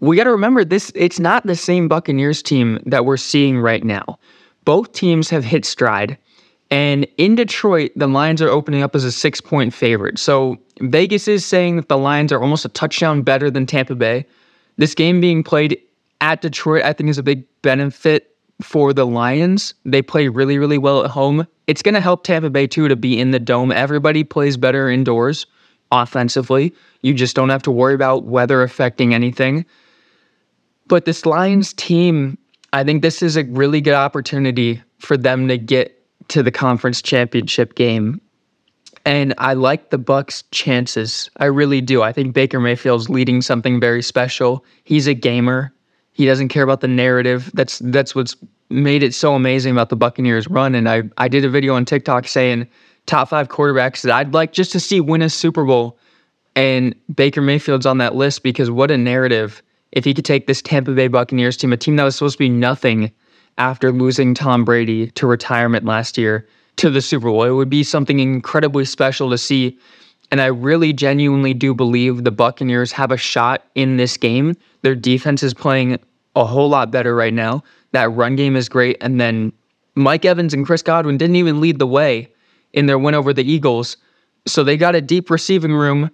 We 0.00 0.16
got 0.16 0.24
to 0.24 0.30
remember 0.30 0.64
this, 0.64 0.92
it's 0.94 1.18
not 1.18 1.46
the 1.46 1.56
same 1.56 1.88
Buccaneers 1.88 2.42
team 2.42 2.80
that 2.86 3.04
we're 3.04 3.16
seeing 3.16 3.58
right 3.58 3.84
now. 3.84 4.18
Both 4.64 4.92
teams 4.92 5.28
have 5.30 5.44
hit 5.44 5.64
stride. 5.64 6.16
And 6.70 7.06
in 7.16 7.34
Detroit, 7.34 7.92
the 7.96 8.06
Lions 8.06 8.42
are 8.42 8.48
opening 8.48 8.82
up 8.82 8.94
as 8.94 9.04
a 9.04 9.12
six 9.12 9.40
point 9.40 9.72
favorite. 9.72 10.18
So 10.18 10.58
Vegas 10.80 11.26
is 11.26 11.46
saying 11.46 11.76
that 11.76 11.88
the 11.88 11.96
Lions 11.96 12.32
are 12.32 12.42
almost 12.42 12.64
a 12.64 12.68
touchdown 12.68 13.22
better 13.22 13.50
than 13.50 13.64
Tampa 13.64 13.94
Bay. 13.94 14.26
This 14.76 14.94
game 14.94 15.20
being 15.20 15.42
played 15.42 15.80
at 16.20 16.40
Detroit, 16.40 16.84
I 16.84 16.92
think, 16.92 17.08
is 17.08 17.18
a 17.18 17.22
big 17.22 17.44
benefit 17.62 18.36
for 18.60 18.92
the 18.92 19.06
Lions. 19.06 19.72
They 19.84 20.02
play 20.02 20.28
really, 20.28 20.58
really 20.58 20.78
well 20.78 21.04
at 21.04 21.10
home. 21.10 21.46
It's 21.66 21.82
going 21.82 21.94
to 21.94 22.00
help 22.00 22.24
Tampa 22.24 22.50
Bay, 22.50 22.66
too, 22.66 22.88
to 22.88 22.96
be 22.96 23.18
in 23.18 23.30
the 23.30 23.38
dome. 23.38 23.72
Everybody 23.72 24.24
plays 24.24 24.56
better 24.56 24.90
indoors 24.90 25.46
offensively. 25.90 26.74
You 27.02 27.14
just 27.14 27.34
don't 27.34 27.48
have 27.48 27.62
to 27.62 27.70
worry 27.70 27.94
about 27.94 28.24
weather 28.24 28.62
affecting 28.62 29.14
anything. 29.14 29.64
But 30.86 31.04
this 31.04 31.24
Lions 31.24 31.72
team, 31.74 32.36
I 32.72 32.84
think 32.84 33.02
this 33.02 33.22
is 33.22 33.36
a 33.36 33.44
really 33.44 33.80
good 33.80 33.94
opportunity 33.94 34.82
for 34.98 35.16
them 35.16 35.48
to 35.48 35.56
get 35.56 35.97
to 36.28 36.42
the 36.42 36.50
conference 36.50 37.02
championship 37.02 37.74
game. 37.74 38.20
And 39.04 39.34
I 39.38 39.54
like 39.54 39.90
the 39.90 39.98
Bucks' 39.98 40.44
chances. 40.50 41.30
I 41.38 41.46
really 41.46 41.80
do. 41.80 42.02
I 42.02 42.12
think 42.12 42.34
Baker 42.34 42.60
Mayfield's 42.60 43.08
leading 43.08 43.40
something 43.40 43.80
very 43.80 44.02
special. 44.02 44.64
He's 44.84 45.06
a 45.06 45.14
gamer. 45.14 45.72
He 46.12 46.26
doesn't 46.26 46.48
care 46.48 46.62
about 46.62 46.80
the 46.80 46.88
narrative. 46.88 47.50
That's 47.54 47.78
that's 47.78 48.14
what's 48.14 48.36
made 48.70 49.02
it 49.02 49.14
so 49.14 49.34
amazing 49.34 49.72
about 49.72 49.88
the 49.88 49.96
Buccaneers 49.96 50.48
run. 50.48 50.74
And 50.74 50.88
I, 50.88 51.04
I 51.16 51.28
did 51.28 51.44
a 51.44 51.48
video 51.48 51.74
on 51.74 51.84
TikTok 51.84 52.28
saying 52.28 52.66
top 53.06 53.28
five 53.30 53.48
quarterbacks 53.48 54.02
that 54.02 54.12
I'd 54.12 54.34
like 54.34 54.52
just 54.52 54.72
to 54.72 54.80
see 54.80 55.00
win 55.00 55.22
a 55.22 55.30
Super 55.30 55.64
Bowl. 55.64 55.98
And 56.54 56.94
Baker 57.14 57.40
Mayfield's 57.40 57.86
on 57.86 57.98
that 57.98 58.14
list 58.14 58.42
because 58.42 58.70
what 58.70 58.90
a 58.90 58.98
narrative. 58.98 59.62
If 59.92 60.04
he 60.04 60.12
could 60.12 60.26
take 60.26 60.46
this 60.46 60.60
Tampa 60.60 60.92
Bay 60.92 61.08
Buccaneers 61.08 61.56
team, 61.56 61.72
a 61.72 61.76
team 61.76 61.96
that 61.96 62.04
was 62.04 62.16
supposed 62.16 62.34
to 62.34 62.38
be 62.38 62.50
nothing 62.50 63.10
after 63.58 63.92
losing 63.92 64.34
Tom 64.34 64.64
Brady 64.64 65.10
to 65.12 65.26
retirement 65.26 65.84
last 65.84 66.16
year 66.16 66.46
to 66.76 66.90
the 66.90 67.00
Super 67.02 67.26
Bowl. 67.26 67.44
It 67.44 67.50
would 67.50 67.70
be 67.70 67.82
something 67.82 68.20
incredibly 68.20 68.84
special 68.84 69.30
to 69.30 69.38
see. 69.38 69.78
And 70.30 70.40
I 70.40 70.46
really 70.46 70.92
genuinely 70.92 71.54
do 71.54 71.74
believe 71.74 72.24
the 72.24 72.30
Buccaneers 72.30 72.92
have 72.92 73.10
a 73.10 73.16
shot 73.16 73.64
in 73.74 73.96
this 73.96 74.16
game. 74.16 74.56
Their 74.82 74.94
defense 74.94 75.42
is 75.42 75.54
playing 75.54 75.98
a 76.36 76.44
whole 76.44 76.68
lot 76.68 76.90
better 76.90 77.14
right 77.14 77.34
now. 77.34 77.62
That 77.92 78.10
run 78.12 78.36
game 78.36 78.54
is 78.56 78.68
great. 78.68 78.96
And 79.00 79.20
then 79.20 79.52
Mike 79.94 80.24
Evans 80.24 80.54
and 80.54 80.64
Chris 80.64 80.82
Godwin 80.82 81.18
didn't 81.18 81.36
even 81.36 81.60
lead 81.60 81.78
the 81.78 81.86
way 81.86 82.32
in 82.72 82.86
their 82.86 82.98
win 82.98 83.14
over 83.14 83.32
the 83.32 83.50
Eagles. 83.50 83.96
So 84.46 84.62
they 84.62 84.76
got 84.76 84.94
a 84.94 85.00
deep 85.00 85.30
receiving 85.30 85.72
room 85.72 86.10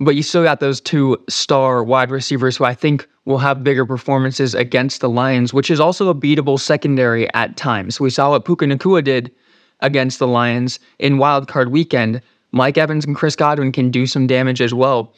but 0.00 0.14
you 0.14 0.22
still 0.22 0.42
got 0.42 0.60
those 0.60 0.80
two 0.80 1.16
star 1.28 1.82
wide 1.82 2.10
receivers 2.10 2.56
who 2.56 2.64
I 2.64 2.74
think 2.74 3.08
will 3.26 3.38
have 3.38 3.62
bigger 3.62 3.84
performances 3.84 4.54
against 4.54 5.00
the 5.00 5.10
Lions, 5.10 5.52
which 5.52 5.70
is 5.70 5.80
also 5.80 6.08
a 6.08 6.14
beatable 6.14 6.58
secondary 6.58 7.32
at 7.34 7.56
times. 7.56 8.00
We 8.00 8.08
saw 8.08 8.30
what 8.30 8.44
Puka 8.46 8.64
Nacua 8.64 9.04
did 9.04 9.30
against 9.80 10.18
the 10.18 10.26
Lions 10.26 10.78
in 10.98 11.18
Wild 11.18 11.48
Card 11.48 11.70
Weekend. 11.70 12.22
Mike 12.52 12.78
Evans 12.78 13.04
and 13.04 13.14
Chris 13.14 13.36
Godwin 13.36 13.72
can 13.72 13.90
do 13.90 14.06
some 14.06 14.26
damage 14.26 14.62
as 14.62 14.72
well. 14.72 15.12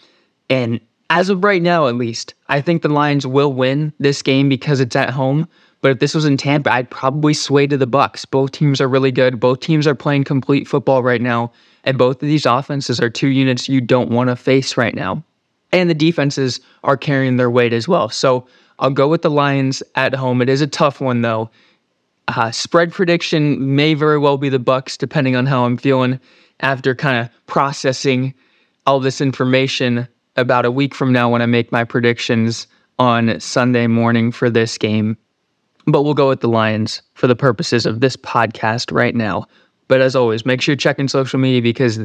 And 0.50 0.80
as 1.10 1.28
of 1.28 1.44
right 1.44 1.62
now, 1.62 1.86
at 1.86 1.94
least, 1.94 2.34
I 2.48 2.60
think 2.60 2.82
the 2.82 2.88
Lions 2.88 3.26
will 3.26 3.52
win 3.52 3.92
this 3.98 4.22
game 4.22 4.48
because 4.48 4.80
it's 4.80 4.96
at 4.96 5.10
home. 5.10 5.46
But 5.80 5.92
if 5.92 6.00
this 6.00 6.14
was 6.14 6.24
in 6.24 6.36
Tampa, 6.36 6.72
I'd 6.72 6.90
probably 6.90 7.34
sway 7.34 7.66
to 7.66 7.76
the 7.76 7.86
Bucks. 7.86 8.24
Both 8.24 8.52
teams 8.52 8.80
are 8.80 8.88
really 8.88 9.12
good. 9.12 9.38
Both 9.38 9.60
teams 9.60 9.86
are 9.86 9.94
playing 9.94 10.24
complete 10.24 10.66
football 10.66 11.02
right 11.02 11.20
now. 11.22 11.52
And 11.84 11.96
both 11.96 12.16
of 12.16 12.28
these 12.28 12.46
offenses 12.46 13.00
are 13.00 13.08
two 13.08 13.28
units 13.28 13.68
you 13.68 13.80
don't 13.80 14.10
want 14.10 14.28
to 14.28 14.36
face 14.36 14.76
right 14.76 14.94
now. 14.94 15.22
And 15.72 15.90
the 15.90 15.94
defenses 15.94 16.60
are 16.84 16.96
carrying 16.96 17.36
their 17.36 17.50
weight 17.50 17.72
as 17.72 17.86
well. 17.86 18.08
So 18.08 18.46
I'll 18.78 18.90
go 18.90 19.08
with 19.08 19.22
the 19.22 19.30
Lions 19.30 19.82
at 19.94 20.14
home. 20.14 20.40
It 20.40 20.48
is 20.48 20.60
a 20.60 20.66
tough 20.66 21.00
one 21.00 21.22
though. 21.22 21.50
Uh, 22.28 22.50
spread 22.50 22.92
prediction 22.92 23.74
may 23.74 23.94
very 23.94 24.18
well 24.18 24.36
be 24.36 24.50
the 24.50 24.58
Bucks, 24.58 24.96
depending 24.96 25.34
on 25.34 25.46
how 25.46 25.64
I'm 25.64 25.78
feeling 25.78 26.20
after 26.60 26.94
kind 26.94 27.18
of 27.18 27.46
processing 27.46 28.34
all 28.86 29.00
this 29.00 29.20
information 29.20 30.06
about 30.36 30.64
a 30.64 30.70
week 30.70 30.94
from 30.94 31.12
now 31.12 31.30
when 31.30 31.42
I 31.42 31.46
make 31.46 31.72
my 31.72 31.84
predictions 31.84 32.66
on 32.98 33.38
Sunday 33.40 33.86
morning 33.86 34.32
for 34.32 34.50
this 34.50 34.76
game. 34.78 35.16
But 35.86 36.02
we'll 36.02 36.14
go 36.14 36.28
with 36.28 36.40
the 36.40 36.48
Lions 36.48 37.02
for 37.14 37.26
the 37.26 37.36
purposes 37.36 37.86
of 37.86 38.00
this 38.00 38.16
podcast 38.16 38.92
right 38.92 39.14
now. 39.14 39.46
But 39.88 40.00
as 40.02 40.14
always, 40.14 40.44
make 40.44 40.60
sure 40.60 40.72
you're 40.72 40.76
checking 40.76 41.08
social 41.08 41.38
media 41.38 41.62
because 41.62 41.98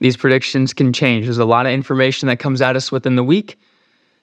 these 0.00 0.16
predictions 0.16 0.74
can 0.74 0.92
change. 0.92 1.26
There's 1.26 1.38
a 1.38 1.44
lot 1.44 1.66
of 1.66 1.72
information 1.72 2.26
that 2.28 2.38
comes 2.38 2.60
at 2.60 2.76
us 2.76 2.90
within 2.90 3.16
the 3.16 3.24
week. 3.24 3.58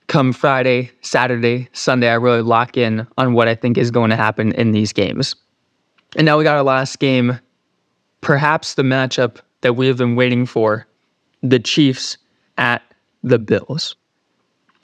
Come 0.07 0.33
Friday, 0.33 0.91
Saturday, 1.01 1.69
Sunday, 1.73 2.09
I 2.09 2.15
really 2.15 2.41
lock 2.41 2.77
in 2.77 3.07
on 3.17 3.33
what 3.33 3.47
I 3.47 3.55
think 3.55 3.77
is 3.77 3.91
going 3.91 4.09
to 4.09 4.15
happen 4.15 4.51
in 4.53 4.71
these 4.71 4.93
games. 4.93 5.35
And 6.15 6.25
now 6.25 6.37
we 6.37 6.43
got 6.43 6.55
our 6.55 6.63
last 6.63 6.99
game, 6.99 7.39
perhaps 8.21 8.75
the 8.75 8.83
matchup 8.83 9.37
that 9.61 9.73
we 9.73 9.87
have 9.87 9.97
been 9.97 10.15
waiting 10.15 10.45
for 10.45 10.87
the 11.43 11.59
Chiefs 11.59 12.17
at 12.57 12.81
the 13.23 13.37
Bills. 13.37 13.95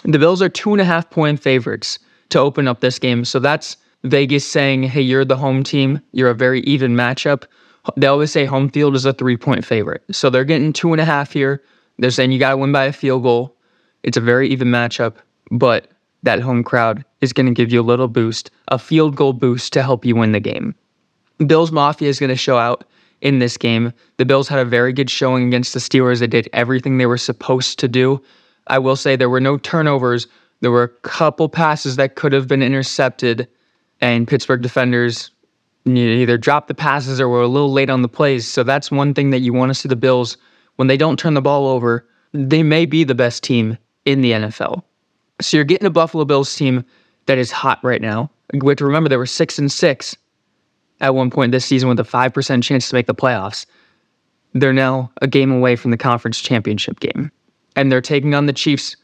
The 0.03 0.19
Bills 0.19 0.41
are 0.41 0.49
two 0.49 0.73
and 0.73 0.81
a 0.81 0.85
half 0.85 1.09
point 1.09 1.39
favorites 1.39 1.99
to 2.29 2.39
open 2.39 2.67
up 2.67 2.81
this 2.81 2.99
game. 2.99 3.23
So 3.23 3.39
that's 3.39 3.77
Vegas 4.03 4.45
saying, 4.45 4.83
hey, 4.83 5.01
you're 5.01 5.25
the 5.25 5.37
home 5.37 5.63
team. 5.63 6.01
You're 6.11 6.29
a 6.29 6.35
very 6.35 6.59
even 6.61 6.95
matchup. 6.95 7.45
They 7.97 8.07
always 8.07 8.31
say 8.31 8.45
home 8.45 8.69
field 8.69 8.95
is 8.95 9.05
a 9.05 9.13
three 9.13 9.37
point 9.37 9.65
favorite. 9.65 10.03
So 10.11 10.29
they're 10.29 10.45
getting 10.45 10.73
two 10.73 10.93
and 10.93 11.01
a 11.01 11.05
half 11.05 11.33
here. 11.33 11.61
They're 11.99 12.11
saying 12.11 12.31
you 12.31 12.39
got 12.39 12.51
to 12.51 12.57
win 12.57 12.71
by 12.71 12.85
a 12.85 12.93
field 12.93 13.23
goal. 13.23 13.55
It's 14.03 14.17
a 14.17 14.21
very 14.21 14.49
even 14.49 14.69
matchup, 14.69 15.15
but 15.51 15.87
that 16.23 16.39
home 16.39 16.63
crowd 16.63 17.05
is 17.21 17.33
going 17.33 17.45
to 17.45 17.53
give 17.53 17.71
you 17.71 17.81
a 17.81 17.83
little 17.83 18.07
boost, 18.07 18.49
a 18.69 18.79
field 18.79 19.15
goal 19.15 19.33
boost 19.33 19.73
to 19.73 19.83
help 19.83 20.05
you 20.05 20.15
win 20.15 20.31
the 20.31 20.39
game. 20.39 20.75
Bills 21.45 21.71
Mafia 21.71 22.09
is 22.09 22.19
going 22.19 22.29
to 22.29 22.35
show 22.35 22.57
out 22.57 22.85
in 23.21 23.39
this 23.39 23.57
game. 23.57 23.93
The 24.17 24.25
Bills 24.25 24.47
had 24.47 24.59
a 24.59 24.65
very 24.65 24.93
good 24.93 25.09
showing 25.09 25.47
against 25.47 25.73
the 25.73 25.79
Steelers. 25.79 26.19
They 26.19 26.27
did 26.27 26.49
everything 26.53 26.97
they 26.97 27.05
were 27.05 27.17
supposed 27.17 27.79
to 27.79 27.87
do. 27.87 28.21
I 28.67 28.79
will 28.79 28.95
say 28.95 29.15
there 29.15 29.29
were 29.29 29.41
no 29.41 29.57
turnovers. 29.57 30.27
There 30.61 30.71
were 30.71 30.83
a 30.83 30.89
couple 31.07 31.49
passes 31.49 31.97
that 31.97 32.15
could 32.15 32.31
have 32.31 32.47
been 32.47 32.63
intercepted, 32.63 33.47
and 33.99 34.27
Pittsburgh 34.27 34.61
defenders 34.61 35.31
either 35.85 36.37
dropped 36.37 36.67
the 36.67 36.73
passes 36.73 37.19
or 37.19 37.27
were 37.27 37.41
a 37.41 37.47
little 37.47 37.71
late 37.71 37.89
on 37.89 38.01
the 38.01 38.07
plays. 38.07 38.47
So 38.47 38.63
that's 38.63 38.91
one 38.91 39.13
thing 39.13 39.31
that 39.31 39.39
you 39.39 39.53
want 39.53 39.69
to 39.69 39.73
see 39.73 39.89
the 39.89 39.95
Bills 39.95 40.37
when 40.75 40.87
they 40.87 40.97
don't 40.97 41.19
turn 41.19 41.33
the 41.33 41.41
ball 41.41 41.67
over. 41.67 42.07
They 42.33 42.63
may 42.63 42.85
be 42.85 43.03
the 43.03 43.15
best 43.15 43.43
team 43.43 43.77
in 44.05 44.21
the 44.21 44.31
NFL. 44.31 44.83
So 45.41 45.57
you're 45.57 45.65
getting 45.65 45.87
a 45.87 45.91
Buffalo 45.91 46.25
Bills 46.25 46.55
team 46.55 46.85
that 47.25 47.37
is 47.37 47.51
hot 47.51 47.79
right 47.83 48.01
now. 48.01 48.31
We 48.53 48.69
have 48.69 48.77
to 48.77 48.85
remember 48.85 49.09
they 49.09 49.17
were 49.17 49.25
six 49.25 49.57
and 49.59 49.71
six 49.71 50.15
at 51.01 51.15
one 51.15 51.29
point 51.29 51.51
this 51.51 51.65
season 51.65 51.89
with 51.89 51.99
a 51.99 52.03
five 52.03 52.33
percent 52.33 52.63
chance 52.63 52.89
to 52.89 52.95
make 52.95 53.07
the 53.07 53.15
playoffs. 53.15 53.65
They're 54.53 54.73
now 54.73 55.11
a 55.21 55.27
game 55.27 55.51
away 55.51 55.75
from 55.75 55.91
the 55.91 55.97
conference 55.97 56.39
championship 56.39 56.99
game 56.99 57.31
and 57.75 57.91
they're 57.91 58.01
taking 58.01 58.35
on 58.35 58.45
the 58.45 58.53
Chiefs, 58.53 58.95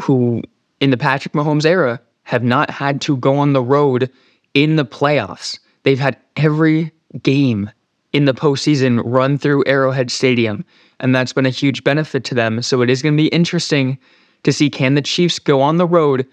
who 0.00 0.42
in 0.80 0.90
the 0.90 0.96
Patrick 0.96 1.34
Mahomes 1.34 1.64
era 1.64 2.00
have 2.22 2.42
not 2.42 2.70
had 2.70 3.00
to 3.02 3.16
go 3.16 3.36
on 3.36 3.52
the 3.52 3.62
road 3.62 4.10
in 4.54 4.76
the 4.76 4.84
playoffs. 4.84 5.58
They've 5.88 5.98
had 5.98 6.18
every 6.36 6.92
game 7.22 7.70
in 8.12 8.26
the 8.26 8.34
postseason 8.34 9.00
run 9.06 9.38
through 9.38 9.64
Arrowhead 9.64 10.10
Stadium, 10.10 10.62
and 11.00 11.14
that's 11.14 11.32
been 11.32 11.46
a 11.46 11.48
huge 11.48 11.82
benefit 11.82 12.24
to 12.24 12.34
them. 12.34 12.60
So 12.60 12.82
it 12.82 12.90
is 12.90 13.00
going 13.00 13.16
to 13.16 13.22
be 13.22 13.28
interesting 13.28 13.96
to 14.42 14.52
see 14.52 14.68
can 14.68 14.96
the 14.96 15.00
Chiefs 15.00 15.38
go 15.38 15.62
on 15.62 15.78
the 15.78 15.86
road 15.86 16.26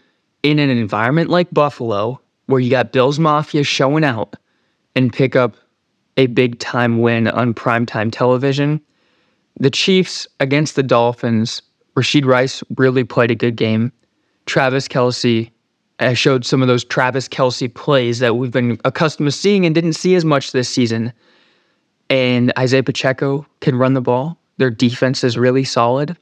in 0.44 0.60
an 0.60 0.70
environment 0.70 1.30
like 1.30 1.54
Buffalo, 1.54 2.20
where 2.48 2.60
you 2.60 2.70
got 2.70 2.92
Bills 2.92 3.18
Mafia 3.18 3.64
showing 3.64 4.04
out, 4.04 4.36
and 4.94 5.14
pick 5.14 5.38
up 5.38 5.56
a 6.18 6.28
big 6.28 6.60
time 6.60 7.00
win 7.00 7.30
on 7.30 7.54
primetime 7.54 8.12
television. 8.12 8.82
The 9.58 9.72
Chiefs 9.72 10.28
against 10.42 10.76
the 10.76 10.84
Dolphins, 10.84 11.62
Rashee 11.96 12.26
Rice 12.26 12.62
really 12.76 13.06
played 13.06 13.32
a 13.32 13.36
good 13.36 13.56
game. 13.56 13.94
Travis 14.48 14.90
Kelce 14.90 15.50
uh, 16.00 16.14
showed 16.14 16.46
some 16.46 16.62
of 16.62 16.68
those 16.68 16.84
Travis 16.84 17.28
Kelce 17.28 17.74
plays 17.74 18.20
that 18.20 18.36
we've 18.36 18.52
been 18.52 18.80
accustomed 18.86 19.28
to 19.28 19.32
seeing 19.32 19.66
and 19.66 19.74
didn't 19.74 19.94
see 19.94 20.16
as 20.16 20.26
much 20.26 20.52
this 20.52 20.70
season. 20.70 21.14
And 22.10 22.54
Isaiah 22.58 22.84
Pacheco 22.84 23.46
can 23.62 23.76
run 23.78 23.94
the 23.94 24.02
ball. 24.02 24.38
Their 24.58 24.70
defense 24.70 25.24
is 25.24 25.38
really 25.38 25.64
solid. 25.64 26.16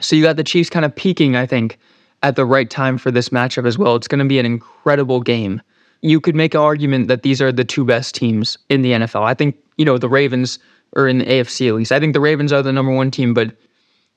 So 0.00 0.16
you 0.16 0.22
got 0.22 0.36
the 0.36 0.44
Chiefs 0.44 0.70
kind 0.70 0.84
of 0.84 0.94
peaking, 0.94 1.36
I 1.36 1.46
think, 1.46 1.78
at 2.22 2.36
the 2.36 2.46
right 2.46 2.68
time 2.68 2.98
for 2.98 3.10
this 3.10 3.28
matchup 3.28 3.66
as 3.66 3.78
well. 3.78 3.94
It's 3.96 4.08
going 4.08 4.20
to 4.20 4.24
be 4.24 4.38
an 4.38 4.46
incredible 4.46 5.20
game. 5.20 5.60
You 6.00 6.20
could 6.20 6.34
make 6.34 6.54
an 6.54 6.60
argument 6.60 7.08
that 7.08 7.22
these 7.22 7.40
are 7.40 7.52
the 7.52 7.64
two 7.64 7.84
best 7.84 8.14
teams 8.14 8.58
in 8.68 8.82
the 8.82 8.92
NFL. 8.92 9.22
I 9.22 9.34
think, 9.34 9.56
you 9.76 9.84
know, 9.84 9.98
the 9.98 10.08
Ravens 10.08 10.58
or 10.94 11.08
in 11.08 11.18
the 11.18 11.24
AFC 11.24 11.68
at 11.68 11.74
least. 11.74 11.92
I 11.92 12.00
think 12.00 12.12
the 12.12 12.20
Ravens 12.20 12.52
are 12.52 12.62
the 12.62 12.72
number 12.72 12.92
one 12.92 13.10
team, 13.10 13.34
but 13.34 13.56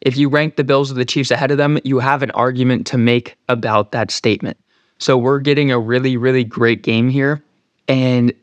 if 0.02 0.18
you 0.18 0.30
rank 0.30 0.56
the 0.56 0.64
Bills 0.64 0.92
or 0.92 0.96
the 0.96 1.06
Chiefs 1.06 1.32
ahead 1.32 1.52
of 1.52 1.58
them, 1.58 1.80
you 1.84 2.00
have 2.00 2.22
an 2.22 2.32
argument 2.32 2.86
to 2.88 2.98
make 2.98 3.38
about 3.48 3.92
that 3.92 4.12
statement. 4.12 4.58
So 5.00 5.18
we're 5.18 5.40
getting 5.40 5.72
a 5.72 5.80
really, 5.80 6.18
really 6.18 6.44
great 6.44 6.82
game 6.82 7.10
here. 7.10 7.44
And 7.88 8.34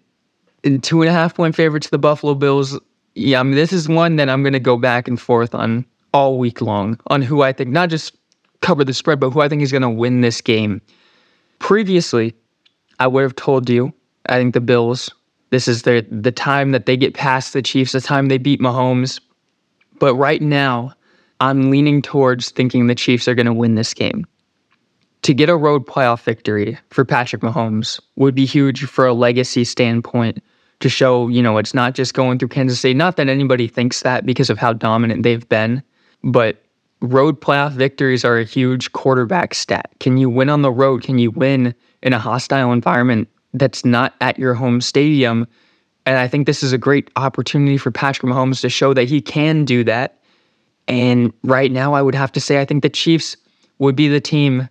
two 0.83 1.03
and 1.03 1.09
a 1.09 1.13
half 1.13 1.35
point 1.35 1.55
favorite 1.55 1.83
to 1.85 1.91
the 1.91 1.99
Buffalo 1.99 2.35
Bills. 2.35 2.79
Yeah, 3.15 3.41
I 3.41 3.43
mean, 3.43 3.55
this 3.55 3.73
is 3.73 3.89
one 3.89 4.17
that 4.17 4.29
I'm 4.29 4.43
going 4.43 4.53
to 4.53 4.61
go 4.61 4.77
back 4.77 5.09
and 5.09 5.21
forth 5.21 5.55
on 5.55 5.85
all 6.15 6.39
week 6.39 6.61
long 6.61 6.99
on 7.09 7.23
who 7.23 7.43
I 7.43 7.53
think, 7.53 7.71
not 7.71 7.89
just 7.89 8.17
cover 8.61 8.85
the 8.85 8.95
spread, 8.95 9.21
but 9.21 9.31
who 9.31 9.41
I 9.41 9.49
think 9.49 9.63
is 9.63 9.73
going 9.73 9.83
to 9.83 9.91
win 9.91 10.21
this 10.21 10.41
game. 10.41 10.81
Previously, 11.59 12.35
I 13.01 13.07
would 13.07 13.23
have 13.23 13.37
told 13.37 13.69
you, 13.69 13.93
I 14.27 14.39
think 14.39 14.55
the 14.55 14.61
Bills 14.61 15.11
this 15.53 15.69
is 15.69 15.83
the 15.83 16.05
the 16.11 16.33
time 16.33 16.73
that 16.73 16.87
they 16.87 16.97
get 16.97 17.13
past 17.13 17.53
the 17.53 17.61
Chiefs, 17.61 17.93
the 17.93 18.01
time 18.01 18.29
they 18.29 18.39
beat 18.39 18.59
Mahomes. 18.59 19.21
But 19.99 20.15
right 20.15 20.41
now, 20.41 20.95
I'm 21.41 21.71
leaning 21.71 22.01
towards 22.01 22.51
thinking 22.51 22.87
the 22.87 22.95
Chiefs 22.95 23.29
are 23.29 23.35
going 23.35 23.47
to 23.47 23.53
win 23.53 23.75
this 23.75 23.93
game. 23.93 24.27
To 25.23 25.35
get 25.35 25.49
a 25.49 25.57
road 25.57 25.87
playoff 25.87 26.23
victory 26.23 26.79
for 26.91 27.05
Patrick 27.05 27.43
Mahomes 27.43 28.00
would 28.17 28.35
be 28.35 28.45
huge 28.45 28.85
for 28.85 29.07
a 29.07 29.14
legacy 29.14 29.64
standpoint 29.64 30.43
to 30.81 30.88
show, 30.88 31.29
you 31.29 31.41
know, 31.41 31.59
it's 31.59 31.75
not 31.75 31.95
just 31.95 32.14
going 32.14 32.38
through 32.38 32.49
Kansas 32.49 32.81
City. 32.81 32.95
Not 32.95 33.17
that 33.17 33.29
anybody 33.29 33.69
thinks 33.69 34.02
that 34.02 34.26
because 34.26 34.50
of 34.50 34.59
how 34.59 34.73
dominant 34.73 35.23
they've 35.23 35.49
been, 35.49 35.83
but 36.25 36.64
road 37.00 37.41
playoff 37.41 37.73
victories 37.73 38.25
are 38.25 38.38
a 38.38 38.45
huge 38.45 38.91
quarterback 38.93 39.55
stat. 39.55 39.91
Can 40.00 40.17
you 40.17 40.29
win 40.29 40.49
on 40.49 40.62
the 40.62 40.73
road? 40.73 41.02
Can 41.02 41.19
you 41.19 41.31
win 41.31 41.73
in 42.02 42.12
a 42.12 42.19
hostile 42.19 42.73
environment 42.73 43.29
that's 43.55 43.85
not 43.85 44.14
at 44.21 44.38
your 44.38 44.55
home 44.55 44.81
stadium. 44.81 45.47
And 46.05 46.19
I 46.19 46.26
think 46.26 46.47
this 46.47 46.62
is 46.62 46.73
a 46.73 46.79
great 46.79 47.11
opportunity 47.17 47.76
for 47.76 47.91
Patrick 47.91 48.31
Mahomes 48.31 48.61
to 48.62 48.69
show 48.69 48.93
that 48.95 49.05
he 49.05 49.21
can 49.21 49.64
do 49.64 49.85
that. 49.85 50.19
And 50.88 51.33
right 51.45 51.71
now, 51.71 51.95
I 51.95 52.02
would 52.02 52.14
have 52.14 52.33
to 52.33 52.41
say, 52.41 52.61
I 52.61 52.64
think 52.64 52.83
the 52.83 52.91
Chiefs 52.91 53.37
would 53.79 53.95
be 53.95 54.09
the 54.09 54.21
team 54.21 54.69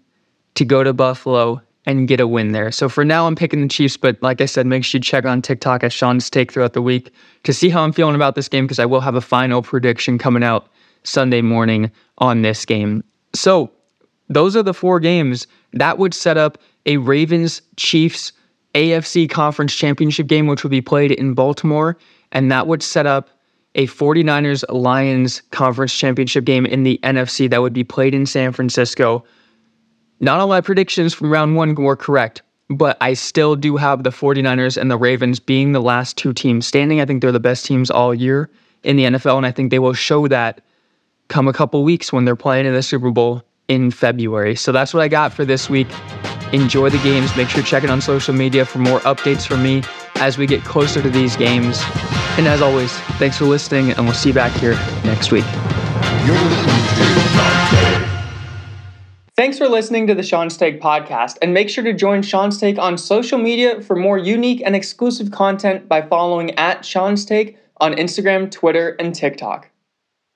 to 0.62 0.66
go 0.66 0.84
to 0.84 0.94
Buffalo 0.94 1.60
and 1.88 2.08
get 2.08 2.20
a 2.20 2.28
win 2.28 2.52
there. 2.52 2.72
So 2.72 2.88
for 2.88 3.04
now, 3.04 3.26
I'm 3.26 3.36
picking 3.36 3.62
the 3.64 3.68
Chiefs. 3.68 3.98
But 3.98 4.22
like 4.22 4.42
I 4.42 4.46
said, 4.46 4.68
make 4.68 4.86
sure 4.86 5.00
you 5.00 5.04
check 5.04 5.26
on 5.26 5.42
TikTok 5.42 5.84
at 5.84 5.92
Sean's 5.92 6.30
Take 6.30 6.52
throughout 6.52 6.74
the 6.74 6.84
week 6.84 7.12
to 7.46 7.52
see 7.52 7.70
how 7.70 7.84
I'm 7.84 7.92
feeling 7.92 8.14
about 8.14 8.36
this 8.36 8.48
game 8.48 8.66
because 8.66 8.78
I 8.78 8.86
will 8.86 9.02
have 9.02 9.16
a 9.16 9.22
final 9.22 9.64
prediction 9.64 10.20
coming 10.20 10.44
out 10.44 10.68
Sunday 11.04 11.42
morning 11.42 11.90
on 12.20 12.44
this 12.44 12.64
game. 12.64 13.04
So 13.34 13.72
those 14.30 14.56
are 14.56 14.62
the 14.62 14.76
four 14.76 15.00
games 15.00 15.48
that 15.74 15.98
would 15.98 16.14
set 16.14 16.38
up 16.38 16.60
a 16.86 16.98
Ravens 16.98 17.64
Chiefs 17.78 18.32
AFC 18.76 19.28
Conference 19.28 19.74
Championship 19.74 20.28
game, 20.28 20.46
which 20.46 20.64
would 20.64 20.70
be 20.70 20.80
played 20.80 21.12
in 21.12 21.34
Baltimore, 21.34 21.98
and 22.32 22.52
that 22.52 22.68
would 22.68 22.84
set 22.84 23.08
up 23.08 23.32
a 23.74 23.88
49ers 23.88 24.64
Lions 24.70 25.42
Conference 25.50 25.96
Championship 25.96 26.46
game 26.46 26.68
in 26.68 26.84
the 26.84 27.00
NFC 27.02 27.50
that 27.50 27.64
would 27.64 27.74
be 27.74 27.84
played 27.84 28.14
in 28.14 28.28
San 28.28 28.52
Francisco. 28.52 29.26
Not 30.22 30.40
all 30.40 30.48
my 30.48 30.62
predictions 30.62 31.16
from 31.16 31.32
round 31.32 31.56
one 31.56 31.74
were 31.74 31.96
correct, 31.96 32.44
but 32.70 32.96
I 33.02 33.14
still 33.14 33.56
do 33.56 33.76
have 33.76 34.04
the 34.04 34.12
49ers 34.12 34.78
and 34.78 34.92
the 34.92 34.98
Ravens 34.98 35.40
being 35.40 35.72
the 35.72 35.82
last 35.82 36.16
two 36.16 36.32
teams 36.32 36.68
standing. 36.68 37.02
I 37.02 37.06
think 37.06 37.22
they're 37.22 37.32
the 37.32 37.40
best 37.40 37.66
teams 37.66 37.90
all 37.90 38.14
year 38.14 38.48
in 38.84 38.98
the 38.98 39.06
NFL, 39.06 39.38
and 39.38 39.48
I 39.48 39.52
think 39.52 39.72
they 39.72 39.80
will 39.80 39.94
show 39.94 40.28
that 40.28 40.62
come 41.28 41.48
a 41.48 41.54
couple 41.54 41.84
weeks 41.84 42.14
when 42.14 42.26
they're 42.26 42.36
playing 42.36 42.68
in 42.68 42.74
the 42.74 42.84
Super 42.84 43.10
Bowl 43.10 43.42
in 43.68 43.90
February. 43.90 44.56
So 44.56 44.72
that's 44.72 44.94
what 44.94 45.02
I 45.02 45.08
got 45.08 45.34
for 45.34 45.44
this 45.44 45.72
week. 45.72 45.88
Enjoy 46.54 46.90
the 46.90 47.00
games. 47.00 47.36
Make 47.36 47.50
sure 47.50 47.64
to 47.64 47.68
check 47.68 47.84
it 47.84 47.90
on 47.90 48.00
social 48.00 48.36
media 48.36 48.64
for 48.64 48.78
more 48.78 49.00
updates 49.00 49.48
from 49.48 49.64
me 49.64 49.82
as 50.18 50.38
we 50.38 50.46
get 50.46 50.64
closer 50.64 51.02
to 51.02 51.10
these 51.10 51.36
games. 51.36 51.82
And 52.38 52.48
as 52.48 52.62
always, 52.62 52.92
thanks 53.18 53.38
for 53.38 53.46
listening, 53.46 53.90
and 53.92 54.06
we'll 54.06 54.14
see 54.14 54.30
you 54.30 54.36
back 54.36 54.52
here 54.60 54.76
next 55.04 55.32
week. 55.32 55.46
Thanks 59.38 59.58
for 59.58 59.70
listening 59.70 60.08
to 60.08 60.14
the 60.14 60.24
Sean's 60.24 60.58
Take 60.58 60.82
podcast, 60.82 61.38
and 61.42 61.54
make 61.54 61.70
sure 61.70 61.86
to 61.86 61.94
join 61.94 62.22
Sean's 62.22 62.58
Take 62.60 62.78
on 62.78 62.98
social 62.98 63.40
media 63.40 63.82
for 63.82 63.96
more 63.96 64.18
unique 64.18 64.62
and 64.66 64.76
exclusive 64.76 65.32
content 65.32 65.88
by 65.88 66.02
following 66.02 66.52
at 66.60 66.84
Sean's 66.84 67.24
Take 67.24 67.58
on 67.78 67.94
Instagram, 67.94 68.52
Twitter, 68.52 68.90
and 69.00 69.16
TikTok. 69.16 69.71